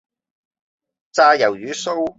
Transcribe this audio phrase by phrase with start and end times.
[1.11, 2.09] 炸魷魚鬚